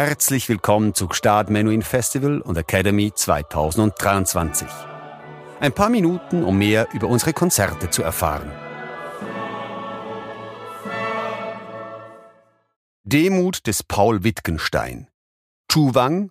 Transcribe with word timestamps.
Herzlich 0.00 0.48
willkommen 0.48 0.94
zu 0.94 1.08
Gstaad 1.08 1.50
Menuhin 1.50 1.82
Festival 1.82 2.40
und 2.40 2.56
Academy 2.56 3.12
2023. 3.12 4.68
Ein 5.58 5.72
paar 5.72 5.88
Minuten, 5.88 6.44
um 6.44 6.56
mehr 6.56 6.86
über 6.92 7.08
unsere 7.08 7.32
Konzerte 7.32 7.90
zu 7.90 8.04
erfahren. 8.04 8.48
Demut 13.02 13.66
des 13.66 13.82
Paul 13.82 14.22
Wittgenstein. 14.22 15.08
Chu 15.68 15.92
Wang, 15.96 16.30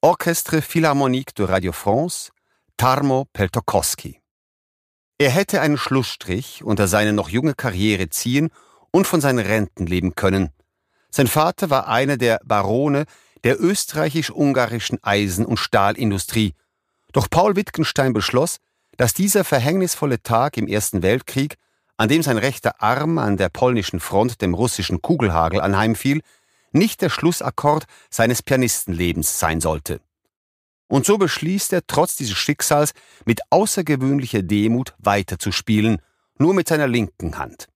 Orchestre 0.00 0.62
Philharmonique 0.62 1.34
de 1.34 1.44
Radio 1.44 1.72
France, 1.72 2.32
Tarmo 2.78 3.26
Peltokoski. 3.34 4.22
Er 5.18 5.28
hätte 5.28 5.60
einen 5.60 5.76
Schlussstrich 5.76 6.64
unter 6.64 6.88
seine 6.88 7.12
noch 7.12 7.28
junge 7.28 7.52
Karriere 7.52 8.08
ziehen 8.08 8.48
und 8.92 9.06
von 9.06 9.20
seinen 9.20 9.44
Renten 9.44 9.86
leben 9.86 10.14
können. 10.14 10.54
Sein 11.16 11.28
Vater 11.28 11.70
war 11.70 11.86
einer 11.86 12.16
der 12.16 12.40
Barone 12.44 13.04
der 13.44 13.62
österreichisch-ungarischen 13.62 14.98
Eisen- 15.04 15.46
und 15.46 15.58
Stahlindustrie. 15.58 16.54
Doch 17.12 17.30
Paul 17.30 17.54
Wittgenstein 17.54 18.12
beschloss, 18.12 18.58
dass 18.96 19.14
dieser 19.14 19.44
verhängnisvolle 19.44 20.24
Tag 20.24 20.56
im 20.56 20.66
Ersten 20.66 21.04
Weltkrieg, 21.04 21.54
an 21.96 22.08
dem 22.08 22.24
sein 22.24 22.36
rechter 22.36 22.82
Arm 22.82 23.18
an 23.18 23.36
der 23.36 23.48
polnischen 23.48 24.00
Front 24.00 24.42
dem 24.42 24.54
russischen 24.54 25.02
Kugelhagel 25.02 25.60
anheimfiel, 25.60 26.20
nicht 26.72 27.00
der 27.00 27.10
Schlussakkord 27.10 27.84
seines 28.10 28.42
Pianistenlebens 28.42 29.38
sein 29.38 29.60
sollte. 29.60 30.00
Und 30.88 31.06
so 31.06 31.16
beschließt 31.16 31.74
er, 31.74 31.86
trotz 31.86 32.16
dieses 32.16 32.36
Schicksals 32.36 32.92
mit 33.24 33.40
außergewöhnlicher 33.50 34.42
Demut 34.42 34.94
weiterzuspielen, 34.98 36.02
nur 36.38 36.54
mit 36.54 36.66
seiner 36.66 36.88
linken 36.88 37.38
Hand. 37.38 37.68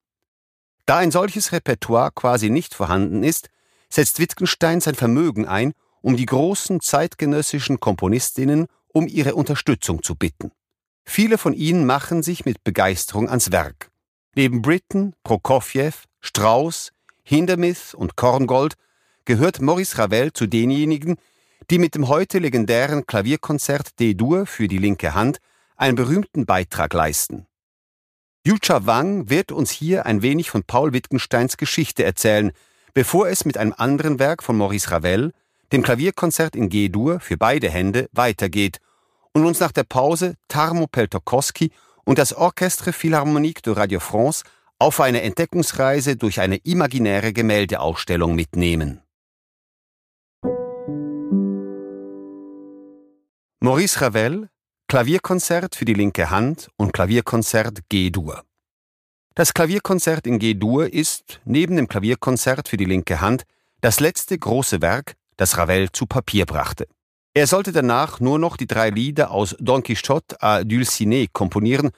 Da 0.89 0.97
ein 0.97 1.11
solches 1.11 1.53
Repertoire 1.53 2.11
quasi 2.15 2.49
nicht 2.49 2.75
vorhanden 2.75 3.23
ist, 3.23 3.51
setzt 3.91 4.21
Wittgenstein 4.21 4.81
sein 4.81 4.95
Vermögen 4.95 5.47
ein, 5.47 5.75
um 6.01 6.17
die 6.17 6.25
großen 6.25 6.81
zeitgenössischen 6.81 7.79
Komponistinnen 7.79 8.69
um 8.95 9.07
ihre 9.07 9.35
Unterstützung 9.35 10.03
zu 10.03 10.15
bitten. 10.15 10.51
Viele 11.05 11.37
von 11.37 11.53
ihnen 11.53 11.85
machen 11.85 12.23
sich 12.23 12.47
mit 12.47 12.65
Begeisterung 12.65 13.29
ans 13.29 13.53
Werk. 13.53 13.91
Neben 14.35 14.63
Britten, 14.63 15.13
Prokofjew, 15.25 15.93
Strauss, 16.21 16.93
Hindemith 17.23 17.93
und 17.93 18.17
Korngold 18.17 18.73
gehört 19.27 19.61
Maurice 19.61 19.99
Ravel 19.99 20.33
zu 20.33 20.47
denjenigen, 20.47 21.17
die 21.69 21.79
mit 21.79 21.97
dem 21.97 22.09
heute 22.09 22.39
legendären 22.39 23.07
Klavierkonzert 23.07 24.01
D-Dur 24.01 24.47
für 24.47 24.69
die 24.69 24.79
linke 24.79 25.13
Hand 25.13 25.37
einen 25.77 25.97
berühmten 25.97 26.47
Beitrag 26.47 26.95
leisten. 26.95 27.47
Yucha 28.47 28.87
Wang 28.87 29.29
wird 29.29 29.53
uns 29.53 29.71
hier 29.71 30.07
ein 30.07 30.23
wenig 30.23 30.51
von 30.51 30.63
Paul 30.63 30.93
Wittgensteins 30.93 31.57
Geschichte 31.57 32.05
erzählen, 32.05 32.53
bevor 32.95 33.29
es 33.29 33.45
mit 33.45 33.59
einem 33.59 33.75
anderen 33.77 34.19
Werk 34.19 34.43
von 34.43 34.57
Maurice 34.57 34.91
Ravel, 34.91 35.33
dem 35.73 35.83
Klavierkonzert 35.83 36.57
in 36.57 36.69
G-Dur 36.69 37.21
für 37.21 37.37
beide 37.37 37.69
Hände, 37.69 38.09
weitergeht 38.13 38.79
und 39.33 39.45
uns 39.45 39.61
nach 39.61 39.73
der 39.73 39.85
Pause 39.85 40.35
Tarmo 40.49 40.87
Peltokoski 40.87 41.71
und 42.05 42.19
das 42.19 42.33
Orchestre 42.33 42.93
Philharmonique 42.93 43.63
de 43.63 43.75
Radio 43.75 44.01
France 44.01 44.45
auf 44.79 45.01
eine 45.01 45.23
Entdeckungsreise 45.23 46.17
durch 46.17 46.41
eine 46.41 46.57
imaginäre 46.57 47.33
Gemäldeausstellung 47.33 48.35
mitnehmen. 48.35 49.03
Maurice 53.61 54.01
Ravel, 54.01 54.49
Klavierkonzert 54.91 55.75
für 55.75 55.85
die 55.85 55.93
linke 55.93 56.31
Hand 56.31 56.71
und 56.79 56.95
Klavierkonzert 56.95 57.81
G-Dur. 57.91 58.43
Das 59.35 59.53
Klavierkonzert 59.53 60.27
in 60.27 60.39
G-Dur 60.39 60.91
ist, 60.91 61.43
neben 61.45 61.77
dem 61.77 61.89
Klavierkonzert 61.89 62.71
für 62.71 62.79
die 62.79 62.87
linke 62.87 63.21
Hand, 63.21 63.43
das 63.83 64.01
letzte 64.01 64.39
große 64.39 64.81
Werk, 64.81 65.13
das 65.37 65.59
Ravel 65.59 65.93
zu 65.93 66.07
Papier 66.07 66.47
brachte. 66.47 66.89
Er 67.35 67.47
sollte 67.47 67.71
danach 67.71 68.21
nur 68.21 68.39
noch 68.39 68.57
die 68.57 68.67
drei 68.67 68.89
Lieder 68.89 69.31
aus 69.31 69.55
Don 69.61 69.83
Quixote 69.83 70.41
à 70.41 70.65
Dulcinea 70.65 71.27
komponieren, 71.35 71.91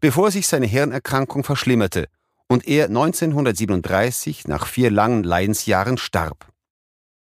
bevor 0.00 0.30
sich 0.30 0.48
seine 0.48 0.64
Hirnerkrankung 0.64 1.44
verschlimmerte 1.44 2.08
und 2.48 2.66
er 2.66 2.86
1937 2.86 4.48
nach 4.48 4.66
vier 4.66 4.90
langen 4.90 5.22
Leidensjahren 5.22 5.98
starb. 5.98 6.50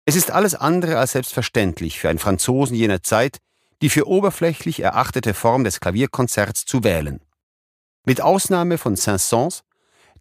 Es 0.05 0.15
ist 0.15 0.31
alles 0.31 0.55
andere 0.55 0.97
als 0.97 1.11
selbstverständlich 1.11 1.99
für 1.99 2.07
einen 2.07 2.17
Franzosen 2.17 2.77
jener 2.77 3.03
Zeit, 3.03 3.39
die 3.81 3.89
für 3.89 4.07
oberflächlich 4.07 4.81
erachtete 4.81 5.33
Form 5.33 5.63
des 5.63 5.79
Klavierkonzerts 5.79 6.65
zu 6.65 6.83
wählen. 6.83 7.19
Mit 8.05 8.21
Ausnahme 8.21 8.77
von 8.77 8.95
Saint-Saëns, 8.95 9.61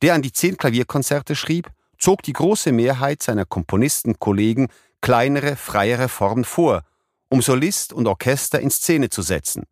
der 0.02 0.14
an 0.14 0.22
die 0.22 0.32
zehn 0.32 0.56
Klavierkonzerte 0.56 1.36
schrieb, 1.36 1.70
zog 1.98 2.22
die 2.22 2.32
große 2.32 2.72
Mehrheit 2.72 3.22
seiner 3.22 3.44
Komponistenkollegen 3.46 4.68
kleinere, 5.00 5.56
freiere 5.56 6.08
Formen 6.08 6.44
vor, 6.44 6.82
um 7.28 7.42
Solist 7.42 7.92
und 7.92 8.06
Orchester 8.06 8.60
in 8.60 8.70
Szene 8.70 9.08
zu 9.08 9.22
setzen. 9.22 9.64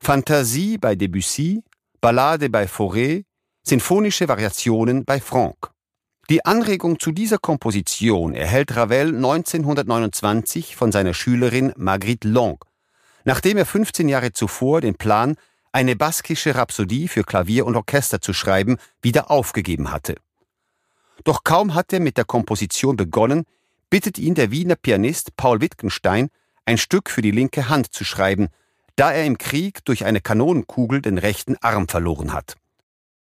Fantasie 0.00 0.78
bei 0.78 0.94
Debussy, 0.94 1.62
Ballade 2.00 2.50
bei 2.50 2.66
Fauré, 2.66 3.24
sinfonische 3.62 4.28
Variationen 4.28 5.04
bei 5.04 5.20
Franck. 5.20 5.70
Die 6.30 6.44
Anregung 6.44 6.98
zu 6.98 7.12
dieser 7.12 7.38
Komposition 7.38 8.34
erhält 8.34 8.76
Ravel 8.76 9.14
1929 9.14 10.76
von 10.76 10.92
seiner 10.92 11.14
Schülerin 11.14 11.72
Marguerite 11.76 12.28
Long, 12.28 12.58
nachdem 13.24 13.56
er 13.56 13.66
15 13.66 14.08
Jahre 14.08 14.32
zuvor 14.32 14.80
den 14.80 14.94
Plan, 14.94 15.36
eine 15.72 15.96
baskische 15.96 16.54
Rhapsodie 16.54 17.08
für 17.08 17.24
Klavier 17.24 17.66
und 17.66 17.74
Orchester 17.74 18.20
zu 18.20 18.32
schreiben, 18.32 18.76
wieder 19.02 19.30
aufgegeben 19.30 19.90
hatte. 19.90 20.14
Doch 21.24 21.42
kaum 21.42 21.74
hat 21.74 21.92
er 21.92 22.00
mit 22.00 22.16
der 22.16 22.24
Komposition 22.24 22.96
begonnen, 22.96 23.44
bittet 23.90 24.18
ihn 24.18 24.34
der 24.34 24.50
Wiener 24.50 24.76
Pianist 24.76 25.36
Paul 25.36 25.60
Wittgenstein, 25.60 26.28
ein 26.64 26.78
Stück 26.78 27.10
für 27.10 27.22
die 27.22 27.30
linke 27.30 27.68
Hand 27.68 27.92
zu 27.92 28.04
schreiben, 28.04 28.48
da 28.96 29.12
er 29.12 29.24
im 29.24 29.38
Krieg 29.38 29.84
durch 29.84 30.04
eine 30.04 30.20
Kanonenkugel 30.20 31.02
den 31.02 31.18
rechten 31.18 31.56
Arm 31.60 31.88
verloren 31.88 32.32
hat. 32.32 32.56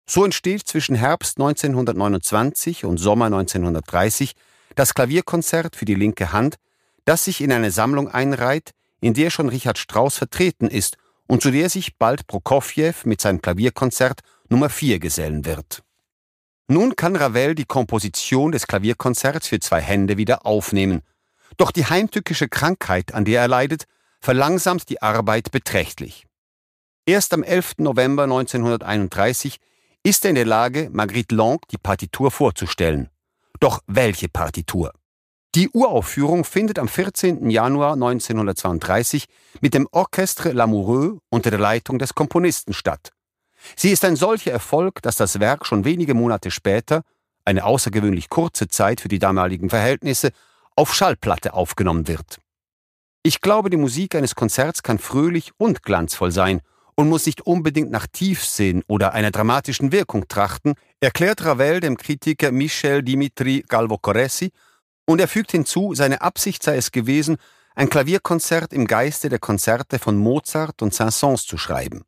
So 0.06 0.24
entsteht 0.24 0.66
zwischen 0.68 0.94
Herbst 0.94 1.38
1929 1.38 2.84
und 2.84 2.98
Sommer 2.98 3.26
1930 3.26 4.34
das 4.76 4.94
Klavierkonzert 4.94 5.74
für 5.74 5.84
die 5.84 5.94
linke 5.94 6.32
Hand, 6.32 6.56
das 7.04 7.24
sich 7.24 7.40
in 7.40 7.52
eine 7.52 7.72
Sammlung 7.72 8.08
einreiht, 8.08 8.72
in 9.00 9.14
der 9.14 9.30
schon 9.30 9.48
Richard 9.48 9.78
Strauss 9.78 10.16
vertreten 10.16 10.68
ist 10.68 10.96
und 11.26 11.42
zu 11.42 11.50
der 11.50 11.68
sich 11.68 11.96
bald 11.96 12.26
Prokofjew 12.26 12.94
mit 13.04 13.20
seinem 13.20 13.42
Klavierkonzert 13.42 14.20
Nummer 14.48 14.70
4 14.70 14.98
gesellen 14.98 15.44
wird. 15.44 15.82
Nun 16.68 16.96
kann 16.96 17.14
Ravel 17.14 17.54
die 17.54 17.64
Komposition 17.64 18.52
des 18.52 18.66
Klavierkonzerts 18.66 19.48
für 19.48 19.60
zwei 19.60 19.80
Hände 19.80 20.16
wieder 20.16 20.46
aufnehmen. 20.46 21.02
Doch 21.56 21.70
die 21.70 21.86
heimtückische 21.86 22.48
Krankheit, 22.48 23.14
an 23.14 23.24
der 23.24 23.42
er 23.42 23.48
leidet, 23.48 23.84
verlangsamt 24.20 24.88
die 24.88 25.00
Arbeit 25.00 25.52
beträchtlich. 25.52 26.26
Erst 27.06 27.32
am 27.32 27.44
11. 27.44 27.74
November 27.78 28.24
1931 28.24 29.58
ist 30.02 30.24
er 30.24 30.30
in 30.30 30.34
der 30.34 30.44
Lage, 30.44 30.90
Marguerite 30.92 31.34
Long 31.34 31.60
die 31.70 31.78
Partitur 31.78 32.32
vorzustellen. 32.32 33.10
Doch 33.60 33.80
welche 33.86 34.28
Partitur? 34.28 34.92
Die 35.56 35.70
Uraufführung 35.70 36.44
findet 36.44 36.78
am 36.78 36.86
14. 36.86 37.48
Januar 37.48 37.94
1932 37.94 39.24
mit 39.62 39.72
dem 39.72 39.88
Orchestre 39.90 40.52
Lamoureux 40.52 41.18
unter 41.30 41.48
der 41.48 41.58
Leitung 41.58 41.98
des 41.98 42.14
Komponisten 42.14 42.74
statt. 42.74 43.12
Sie 43.74 43.90
ist 43.90 44.04
ein 44.04 44.16
solcher 44.16 44.52
Erfolg, 44.52 45.00
dass 45.00 45.16
das 45.16 45.40
Werk 45.40 45.64
schon 45.64 45.86
wenige 45.86 46.12
Monate 46.12 46.50
später, 46.50 47.04
eine 47.46 47.64
außergewöhnlich 47.64 48.28
kurze 48.28 48.68
Zeit 48.68 49.00
für 49.00 49.08
die 49.08 49.18
damaligen 49.18 49.70
Verhältnisse, 49.70 50.28
auf 50.74 50.94
Schallplatte 50.94 51.54
aufgenommen 51.54 52.06
wird. 52.06 52.38
Ich 53.22 53.40
glaube, 53.40 53.70
die 53.70 53.78
Musik 53.78 54.14
eines 54.14 54.34
Konzerts 54.34 54.82
kann 54.82 54.98
fröhlich 54.98 55.52
und 55.56 55.82
glanzvoll 55.82 56.32
sein 56.32 56.60
und 56.96 57.08
muss 57.08 57.24
nicht 57.24 57.46
unbedingt 57.46 57.90
nach 57.90 58.06
Tiefsinn 58.06 58.82
oder 58.88 59.14
einer 59.14 59.30
dramatischen 59.30 59.90
Wirkung 59.90 60.28
trachten, 60.28 60.74
erklärt 61.00 61.42
Ravel 61.46 61.80
dem 61.80 61.96
Kritiker 61.96 62.52
Michel 62.52 63.02
Dimitri 63.02 63.64
Galvocoresi 63.66 64.50
und 65.06 65.20
er 65.20 65.28
fügt 65.28 65.52
hinzu, 65.52 65.94
seine 65.94 66.20
Absicht 66.20 66.62
sei 66.62 66.76
es 66.76 66.92
gewesen, 66.92 67.38
ein 67.74 67.88
Klavierkonzert 67.88 68.72
im 68.72 68.86
Geiste 68.86 69.28
der 69.28 69.38
Konzerte 69.38 69.98
von 69.98 70.16
Mozart 70.16 70.82
und 70.82 70.94
Saint-Saëns 70.94 71.46
zu 71.46 71.56
schreiben. 71.56 72.04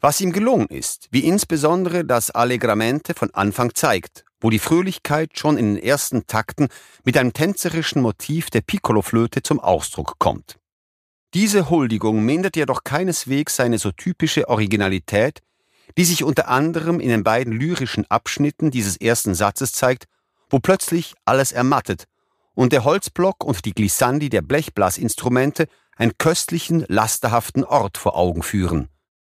Was 0.00 0.20
ihm 0.20 0.32
gelungen 0.32 0.66
ist, 0.66 1.08
wie 1.12 1.24
insbesondere 1.24 2.04
das 2.04 2.30
Allegramente 2.30 3.14
von 3.14 3.32
Anfang 3.32 3.74
zeigt, 3.74 4.24
wo 4.40 4.50
die 4.50 4.58
Fröhlichkeit 4.58 5.38
schon 5.38 5.56
in 5.56 5.76
den 5.76 5.82
ersten 5.82 6.26
Takten 6.26 6.68
mit 7.04 7.16
einem 7.16 7.32
tänzerischen 7.32 8.02
Motiv 8.02 8.50
der 8.50 8.60
Piccoloflöte 8.60 9.42
zum 9.42 9.60
Ausdruck 9.60 10.18
kommt. 10.18 10.58
Diese 11.32 11.70
Huldigung 11.70 12.24
mindert 12.24 12.56
jedoch 12.56 12.84
keineswegs 12.84 13.56
seine 13.56 13.78
so 13.78 13.92
typische 13.92 14.48
Originalität, 14.48 15.40
die 15.96 16.04
sich 16.04 16.22
unter 16.22 16.48
anderem 16.48 17.00
in 17.00 17.08
den 17.08 17.24
beiden 17.24 17.52
lyrischen 17.52 18.04
Abschnitten 18.10 18.70
dieses 18.70 18.96
ersten 18.96 19.34
Satzes 19.34 19.72
zeigt, 19.72 20.04
wo 20.50 20.58
plötzlich 20.58 21.14
alles 21.24 21.52
ermattet 21.52 22.04
und 22.54 22.72
der 22.72 22.84
Holzblock 22.84 23.44
und 23.44 23.64
die 23.64 23.72
Glissandi 23.72 24.28
der 24.28 24.42
Blechblasinstrumente 24.42 25.66
einen 25.96 26.16
köstlichen, 26.18 26.84
lasterhaften 26.88 27.64
Ort 27.64 27.98
vor 27.98 28.16
Augen 28.16 28.42
führen. 28.42 28.88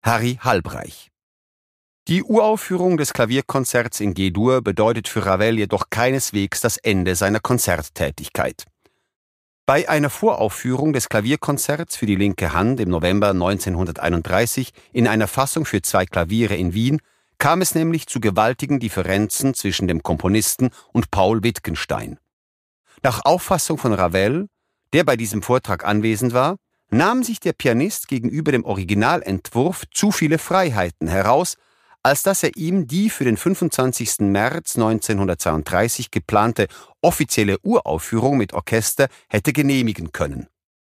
Harry 0.04 0.40
Halbreich. 0.42 1.10
Die 2.08 2.24
Uraufführung 2.24 2.96
des 2.96 3.12
Klavierkonzerts 3.12 4.00
in 4.00 4.14
G-Dur 4.14 4.62
bedeutet 4.62 5.10
für 5.10 5.25
Ravel 5.25 5.58
jedoch 5.58 5.90
keineswegs 5.90 6.62
das 6.62 6.78
Ende 6.78 7.16
seiner 7.16 7.42
Konzerttätigkeit. 7.42 8.64
Bei 9.66 9.90
einer 9.90 10.10
Voraufführung 10.10 10.94
des 10.94 11.10
Klavierkonzerts 11.10 11.98
für 11.98 12.06
die 12.06 12.16
linke 12.16 12.54
Hand 12.54 12.80
im 12.80 12.88
November 12.88 13.31
1931 13.31 14.72
in 14.94 15.10
einer 15.10 15.28
Fassung 15.28 15.66
für 15.66 15.81
zwei 15.81 16.06
Klaviere 16.06 16.56
in 16.56 16.74
Wien 16.74 17.02
kam 17.38 17.62
es 17.62 17.75
nämlich 17.75 18.08
zu 18.08 18.22
gewaltigen 18.22 18.80
Differenzen 18.80 19.54
zwischen 19.54 19.90
dem 19.90 20.02
Komponisten 20.02 20.70
und 20.94 21.12
Paul 21.12 21.44
Wittgenstein. 21.44 22.18
Nach 23.04 23.22
Auffassung 23.26 23.78
von 23.78 23.94
Ravel, 23.94 24.48
der 24.94 25.04
bei 25.04 25.16
diesem 25.16 25.42
Vortrag 25.42 25.86
anwesend 25.86 26.34
war, 26.34 26.58
nahm 26.90 27.24
sich 27.24 27.40
der 27.40 27.54
Pianist 27.54 28.08
gegenüber 28.08 28.52
dem 28.52 28.66
Originalentwurf 28.66 29.84
zu 29.94 30.12
viele 30.12 30.38
Freiheiten 30.38 31.08
heraus, 31.08 31.58
als 32.04 32.24
dass 32.24 32.44
er 32.44 32.56
ihm 32.56 32.88
die 32.88 33.10
für 33.10 33.26
den 33.26 33.36
25. 33.36 34.20
März 34.20 34.76
1932 34.78 36.10
geplante 36.10 36.68
offizielle 37.02 37.60
Uraufführung 37.64 38.38
mit 38.38 38.54
Orchester 38.54 39.10
hätte 39.28 39.52
genehmigen 39.52 40.12
können. 40.12 40.48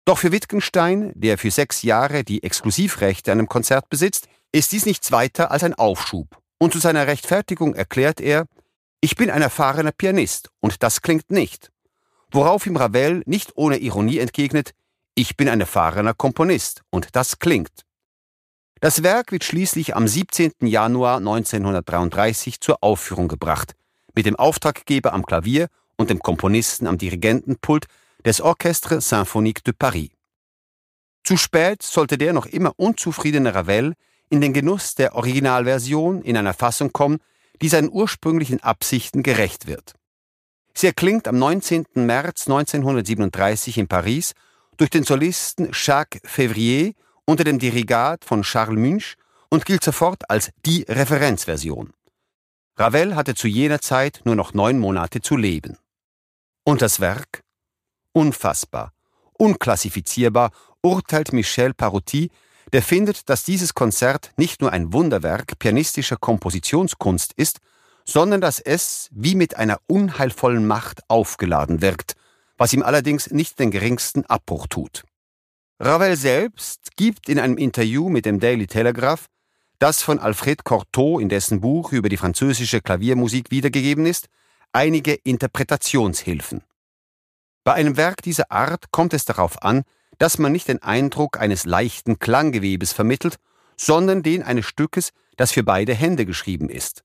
Doch 0.05 0.19
für 0.19 0.31
Wittgenstein, 0.31 1.11
der 1.15 1.37
für 1.37 1.51
sechs 1.51 1.81
Jahre 1.81 2.23
die 2.23 2.43
Exklusivrechte 2.43 3.31
an 3.31 3.39
einem 3.39 3.49
Konzert 3.49 3.89
besitzt, 3.89 4.27
ist 4.51 4.71
dies 4.71 4.85
nichts 4.85 5.11
weiter 5.11 5.51
als 5.51 5.63
ein 5.63 5.73
Aufschub. 5.73 6.37
Und 6.59 6.73
zu 6.73 6.79
seiner 6.79 7.07
Rechtfertigung 7.07 7.73
erklärt 7.73 8.21
er, 8.21 8.45
ich 9.01 9.15
bin 9.15 9.29
ein 9.29 9.41
erfahrener 9.41 9.91
Pianist 9.91 10.49
und 10.59 10.83
das 10.83 11.01
klingt 11.01 11.31
nicht. 11.31 11.71
Worauf 12.31 12.65
ihm 12.65 12.77
Ravel 12.77 13.23
nicht 13.25 13.53
ohne 13.55 13.77
Ironie 13.77 14.19
entgegnet, 14.19 14.73
ich 15.15 15.35
bin 15.35 15.49
ein 15.49 15.59
erfahrener 15.59 16.13
Komponist 16.13 16.83
und 16.91 17.09
das 17.13 17.39
klingt. 17.39 17.85
Das 18.79 19.03
Werk 19.03 19.31
wird 19.31 19.43
schließlich 19.43 19.95
am 19.95 20.07
17. 20.07 20.51
Januar 20.61 21.17
1933 21.17 22.61
zur 22.61 22.81
Aufführung 22.81 23.27
gebracht, 23.27 23.75
mit 24.15 24.25
dem 24.25 24.37
Auftraggeber 24.37 25.13
am 25.13 25.25
Klavier 25.25 25.67
und 25.97 26.09
dem 26.09 26.19
Komponisten 26.19 26.87
am 26.87 26.97
Dirigentenpult 26.97 27.87
des 28.25 28.39
Orchestre 28.39 29.01
Symphonique 29.01 29.63
de 29.63 29.73
Paris. 29.77 30.09
Zu 31.23 31.35
spät 31.35 31.83
sollte 31.83 32.17
der 32.17 32.31
noch 32.31 32.45
immer 32.45 32.73
unzufriedene 32.77 33.53
Ravel 33.53 33.95
in 34.29 34.39
den 34.39 34.53
Genuss 34.53 34.95
der 34.95 35.15
Originalversion 35.15 36.21
in 36.21 36.37
einer 36.37 36.53
Fassung 36.53 36.93
kommen, 36.93 37.19
die 37.61 37.67
seinen 37.67 37.89
ursprünglichen 37.91 38.61
Absichten 38.63 39.23
gerecht 39.23 39.67
wird. 39.67 39.95
Sie 40.79 40.87
erklingt 40.87 41.27
am 41.27 41.37
19. 41.37 41.87
März 41.95 42.47
1937 42.47 43.79
in 43.79 43.89
Paris 43.89 44.31
durch 44.77 44.89
den 44.89 45.03
Solisten 45.03 45.71
Jacques 45.73 46.21
Février 46.23 46.93
unter 47.25 47.43
dem 47.43 47.59
Dirigat 47.59 48.23
von 48.23 48.43
Charles 48.43 48.79
Münch 48.79 49.15
und 49.49 49.65
gilt 49.65 49.83
sofort 49.83 50.29
als 50.29 50.51
die 50.65 50.83
Referenzversion. 50.83 51.91
Ravel 52.77 53.17
hatte 53.17 53.35
zu 53.35 53.49
jener 53.49 53.81
Zeit 53.81 54.21
nur 54.23 54.35
noch 54.35 54.53
neun 54.53 54.79
Monate 54.79 55.19
zu 55.19 55.35
leben. 55.35 55.77
Und 56.63 56.81
das 56.81 57.01
Werk? 57.01 57.43
Unfassbar, 58.13 58.93
unklassifizierbar 59.33 60.51
urteilt 60.81 61.33
Michel 61.33 61.73
Parouti, 61.73 62.31
der 62.71 62.83
findet, 62.83 63.27
dass 63.27 63.43
dieses 63.43 63.73
Konzert 63.73 64.31
nicht 64.37 64.61
nur 64.61 64.71
ein 64.71 64.93
Wunderwerk 64.93 65.59
pianistischer 65.59 66.15
Kompositionskunst 66.15 67.33
ist, 67.33 67.59
sondern 68.05 68.41
dass 68.41 68.59
es 68.59 69.09
wie 69.11 69.35
mit 69.35 69.55
einer 69.55 69.79
unheilvollen 69.87 70.65
Macht 70.65 71.01
aufgeladen 71.07 71.81
wirkt, 71.81 72.15
was 72.57 72.73
ihm 72.73 72.83
allerdings 72.83 73.31
nicht 73.31 73.59
den 73.59 73.71
geringsten 73.71 74.25
Abbruch 74.25 74.67
tut. 74.67 75.03
Ravel 75.79 76.17
selbst 76.17 76.97
gibt 76.97 77.29
in 77.29 77.39
einem 77.39 77.57
Interview 77.57 78.09
mit 78.09 78.25
dem 78.25 78.39
Daily 78.39 78.67
Telegraph, 78.67 79.27
das 79.79 80.01
von 80.01 80.19
Alfred 80.19 80.65
Cortot 80.65 81.21
in 81.21 81.29
dessen 81.29 81.61
Buch 81.61 81.93
über 81.93 82.09
die 82.09 82.17
französische 82.17 82.81
Klaviermusik 82.81 83.49
wiedergegeben 83.49 84.05
ist, 84.05 84.27
einige 84.73 85.13
Interpretationshilfen. 85.13 86.63
Bei 87.63 87.73
einem 87.73 87.97
Werk 87.97 88.21
dieser 88.21 88.51
Art 88.51 88.91
kommt 88.91 89.13
es 89.13 89.25
darauf 89.25 89.63
an, 89.63 89.83
dass 90.17 90.37
man 90.37 90.51
nicht 90.51 90.67
den 90.67 90.83
Eindruck 90.83 91.39
eines 91.39 91.65
leichten 91.65 92.19
Klanggewebes 92.19 92.91
vermittelt, 92.91 93.37
sondern 93.77 94.21
den 94.21 94.43
eines 94.43 94.65
Stückes, 94.65 95.11
das 95.37 95.53
für 95.53 95.63
beide 95.63 95.93
Hände 95.93 96.25
geschrieben 96.25 96.69
ist. 96.69 97.03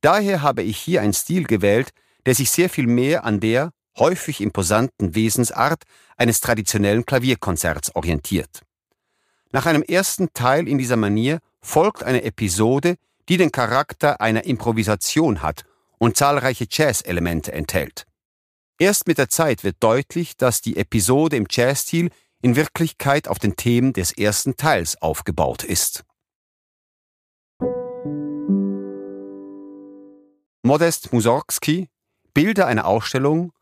Daher 0.00 0.42
habe 0.42 0.62
ich 0.62 0.78
hier 0.78 1.02
einen 1.02 1.12
Stil 1.12 1.44
gewählt, 1.44 1.90
der 2.26 2.34
sich 2.34 2.50
sehr 2.50 2.70
viel 2.70 2.86
mehr 2.86 3.24
an 3.24 3.40
der 3.40 3.72
häufig 3.98 4.40
imposanten 4.40 5.14
Wesensart 5.14 5.84
eines 6.16 6.40
traditionellen 6.40 7.06
Klavierkonzerts 7.06 7.94
orientiert. 7.94 8.62
Nach 9.52 9.66
einem 9.66 9.82
ersten 9.82 10.32
Teil 10.34 10.66
in 10.66 10.78
dieser 10.78 10.96
Manier 10.96 11.38
folgt 11.60 12.02
eine 12.02 12.24
Episode, 12.24 12.96
die 13.28 13.36
den 13.36 13.52
Charakter 13.52 14.20
einer 14.20 14.44
Improvisation 14.44 15.42
hat 15.42 15.64
und 15.98 16.16
zahlreiche 16.16 16.66
Jazz-Elemente 16.68 17.52
enthält. 17.52 18.06
Erst 18.78 19.06
mit 19.06 19.18
der 19.18 19.28
Zeit 19.28 19.62
wird 19.62 19.76
deutlich, 19.80 20.36
dass 20.36 20.60
die 20.60 20.76
Episode 20.76 21.36
im 21.36 21.46
Jazzstil 21.48 22.10
in 22.42 22.56
Wirklichkeit 22.56 23.28
auf 23.28 23.38
den 23.38 23.56
Themen 23.56 23.92
des 23.92 24.12
ersten 24.12 24.56
Teils 24.56 25.00
aufgebaut 25.00 25.62
ist. 25.62 26.04
Modest 30.66 31.12
Mussorgsky 31.12 31.90
Bilder 32.32 32.66
einer 32.66 32.86
Ausstellung 32.86 33.52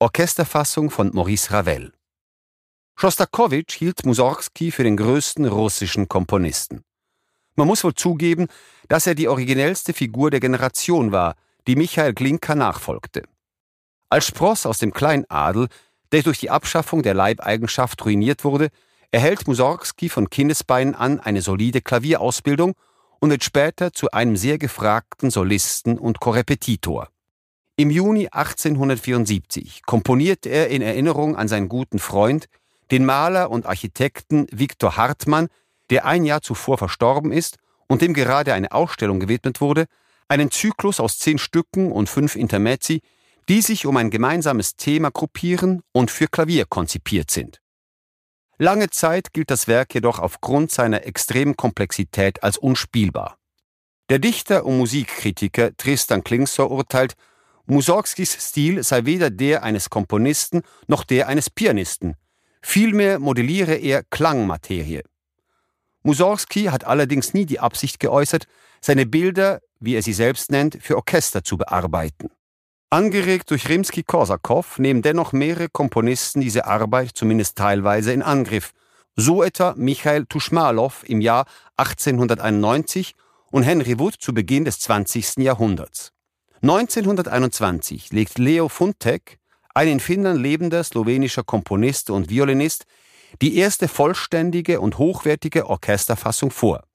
Orchesterfassung 0.00 0.90
von 0.90 1.14
Maurice 1.14 1.52
Ravel. 1.52 1.92
Schostakowitsch 2.96 3.76
hielt 3.76 4.04
Mussorgsky 4.04 4.72
für 4.72 4.82
den 4.82 4.96
größten 4.96 5.44
russischen 5.44 6.08
Komponisten. 6.08 6.82
Man 7.54 7.68
muss 7.68 7.84
wohl 7.84 7.94
zugeben, 7.94 8.48
dass 8.88 9.06
er 9.06 9.14
die 9.14 9.28
originellste 9.28 9.92
Figur 9.92 10.32
der 10.32 10.40
Generation 10.40 11.12
war, 11.12 11.36
die 11.68 11.76
Michael 11.76 12.12
Glinka 12.12 12.56
nachfolgte. 12.56 13.22
Als 14.08 14.26
Spross 14.26 14.66
aus 14.66 14.78
dem 14.78 14.92
Kleinadel, 14.92 15.68
der 16.10 16.24
durch 16.24 16.40
die 16.40 16.50
Abschaffung 16.50 17.04
der 17.04 17.14
Leibeigenschaft 17.14 18.04
ruiniert 18.04 18.42
wurde, 18.42 18.70
erhält 19.12 19.46
Mussorgsky 19.46 20.08
von 20.08 20.28
Kindesbeinen 20.28 20.96
an 20.96 21.20
eine 21.20 21.40
solide 21.40 21.82
Klavierausbildung 21.82 22.74
und 23.20 23.30
wird 23.30 23.44
später 23.44 23.92
zu 23.92 24.10
einem 24.10 24.36
sehr 24.36 24.58
gefragten 24.58 25.30
Solisten 25.30 25.98
und 25.98 26.20
Korrepetitor. 26.20 27.08
Im 27.76 27.90
Juni 27.90 28.28
1874 28.30 29.82
komponierte 29.86 30.48
er 30.48 30.68
in 30.68 30.82
Erinnerung 30.82 31.36
an 31.36 31.48
seinen 31.48 31.68
guten 31.68 31.98
Freund, 31.98 32.48
den 32.90 33.04
Maler 33.04 33.50
und 33.50 33.66
Architekten 33.66 34.46
Viktor 34.50 34.96
Hartmann, 34.96 35.48
der 35.90 36.04
ein 36.04 36.24
Jahr 36.24 36.42
zuvor 36.42 36.78
verstorben 36.78 37.32
ist 37.32 37.58
und 37.86 38.02
dem 38.02 38.14
gerade 38.14 38.54
eine 38.54 38.72
Ausstellung 38.72 39.20
gewidmet 39.20 39.60
wurde, 39.60 39.86
einen 40.28 40.50
Zyklus 40.50 41.00
aus 41.00 41.18
zehn 41.18 41.38
Stücken 41.38 41.92
und 41.92 42.08
fünf 42.08 42.36
Intermezzi, 42.36 43.00
die 43.48 43.62
sich 43.62 43.86
um 43.86 43.96
ein 43.96 44.10
gemeinsames 44.10 44.76
Thema 44.76 45.10
gruppieren 45.10 45.82
und 45.92 46.10
für 46.10 46.26
Klavier 46.26 46.66
konzipiert 46.66 47.30
sind. 47.30 47.60
Lange 48.60 48.90
Zeit 48.90 49.32
gilt 49.32 49.50
das 49.50 49.68
Werk 49.68 49.94
jedoch 49.94 50.18
aufgrund 50.18 50.72
seiner 50.72 51.06
extremen 51.06 51.56
Komplexität 51.56 52.42
als 52.42 52.58
unspielbar. 52.58 53.38
Der 54.08 54.18
Dichter 54.18 54.66
und 54.66 54.78
Musikkritiker 54.78 55.76
Tristan 55.76 56.24
Klingsor 56.24 56.70
urteilt, 56.70 57.14
Mussorgskis 57.66 58.36
Stil 58.40 58.82
sei 58.82 59.04
weder 59.04 59.30
der 59.30 59.62
eines 59.62 59.90
Komponisten 59.90 60.62
noch 60.88 61.04
der 61.04 61.28
eines 61.28 61.50
Pianisten. 61.50 62.16
Vielmehr 62.60 63.20
modelliere 63.20 63.74
er 63.76 64.02
Klangmaterie. 64.02 65.02
Mussorgsky 66.02 66.64
hat 66.64 66.84
allerdings 66.84 67.34
nie 67.34 67.46
die 67.46 67.60
Absicht 67.60 68.00
geäußert, 68.00 68.46
seine 68.80 69.06
Bilder, 69.06 69.60
wie 69.78 69.94
er 69.94 70.02
sie 70.02 70.12
selbst 70.12 70.50
nennt, 70.50 70.78
für 70.80 70.96
Orchester 70.96 71.44
zu 71.44 71.58
bearbeiten. 71.58 72.30
Angeregt 72.90 73.50
durch 73.50 73.68
Rimsky-Korsakow 73.68 74.78
nehmen 74.78 75.02
dennoch 75.02 75.32
mehrere 75.32 75.68
Komponisten 75.68 76.40
diese 76.40 76.64
Arbeit 76.64 77.10
zumindest 77.14 77.58
teilweise 77.58 78.12
in 78.12 78.22
Angriff, 78.22 78.72
so 79.14 79.42
etwa 79.42 79.74
Michael 79.76 80.24
Tuschmalow 80.24 80.92
im 81.04 81.20
Jahr 81.20 81.44
1891 81.76 83.14
und 83.50 83.64
Henry 83.64 83.98
Wood 83.98 84.14
zu 84.18 84.32
Beginn 84.32 84.64
des 84.64 84.80
20. 84.80 85.36
Jahrhunderts. 85.36 86.12
1921 86.62 88.10
legt 88.10 88.38
Leo 88.38 88.70
Funtek, 88.70 89.38
ein 89.74 89.88
in 89.88 90.00
Finnland 90.00 90.40
lebender 90.40 90.82
slowenischer 90.82 91.42
Komponist 91.42 92.08
und 92.08 92.30
Violinist, 92.30 92.86
die 93.42 93.58
erste 93.58 93.86
vollständige 93.86 94.80
und 94.80 94.96
hochwertige 94.96 95.66
Orchesterfassung 95.66 96.50
vor. 96.50 96.87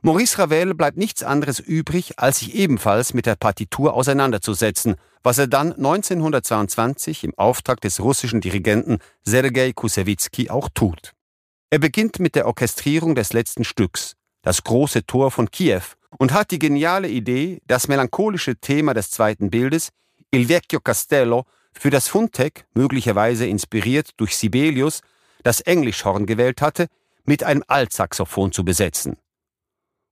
Maurice 0.00 0.38
Ravel 0.38 0.74
bleibt 0.74 0.96
nichts 0.96 1.24
anderes 1.24 1.58
übrig, 1.58 2.18
als 2.18 2.38
sich 2.38 2.54
ebenfalls 2.54 3.14
mit 3.14 3.26
der 3.26 3.34
Partitur 3.34 3.94
auseinanderzusetzen, 3.94 4.94
was 5.24 5.38
er 5.38 5.48
dann 5.48 5.72
1922 5.72 7.24
im 7.24 7.34
Auftrag 7.36 7.80
des 7.80 8.00
russischen 8.00 8.40
Dirigenten 8.40 8.98
Sergei 9.24 9.72
Kusewitsky 9.72 10.50
auch 10.50 10.68
tut. 10.72 11.14
Er 11.70 11.80
beginnt 11.80 12.20
mit 12.20 12.36
der 12.36 12.46
Orchestrierung 12.46 13.16
des 13.16 13.32
letzten 13.32 13.64
Stücks, 13.64 14.14
das 14.42 14.62
große 14.62 15.04
Tor 15.04 15.32
von 15.32 15.50
Kiew, 15.50 15.82
und 16.16 16.32
hat 16.32 16.52
die 16.52 16.60
geniale 16.60 17.08
Idee, 17.08 17.60
das 17.66 17.88
melancholische 17.88 18.56
Thema 18.56 18.94
des 18.94 19.10
zweiten 19.10 19.50
Bildes, 19.50 19.90
Il 20.30 20.48
Vecchio 20.48 20.80
Castello, 20.80 21.44
für 21.72 21.90
das 21.90 22.08
Funtek, 22.08 22.66
möglicherweise 22.74 23.46
inspiriert 23.46 24.10
durch 24.16 24.36
Sibelius, 24.36 25.00
das 25.42 25.60
Englischhorn 25.60 26.24
gewählt 26.26 26.62
hatte, 26.62 26.86
mit 27.24 27.42
einem 27.42 27.62
Altsaxophon 27.66 28.52
zu 28.52 28.64
besetzen. 28.64 29.16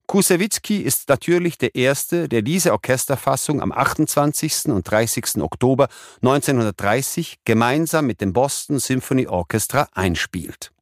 Kusewitzki 0.07 0.83
ist 0.83 1.09
natürlich 1.09 1.59
der 1.59 1.75
Erste, 1.75 2.29
der 2.29 2.43
diese 2.43 2.73
Orchesterfassung 2.73 3.61
am 3.61 3.73
28. 3.73 4.67
und 4.67 4.89
30. 4.89 5.43
Oktober 5.43 5.89
1930 6.23 7.39
gemeinsam 7.45 8.07
mit 8.07 8.21
dem 8.21 8.33
Boston 8.33 8.79
Symphony 8.79 9.27
Orchestra 9.27 9.89
einspielt. 9.93 10.73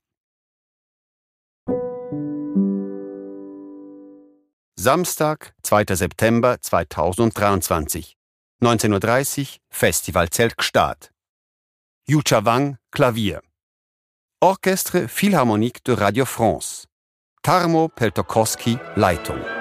Samstag, 4.76 5.54
2. 5.62 5.94
September 5.94 6.60
2023. 6.60 8.16
19.30 8.62 9.40
Uhr, 9.40 9.46
Festivalzelt 9.70 10.58
Gstaad. 10.58 11.10
Yucha 12.06 12.44
Wang, 12.44 12.76
Klavier. 12.90 13.40
Orchestre 14.42 15.08
Philharmonique 15.08 15.82
de 15.84 15.94
Radio 15.94 16.26
France. 16.26 16.86
Tarmo 17.44 17.90
Peltokoski, 17.90 18.78
Leitung. 18.96 19.53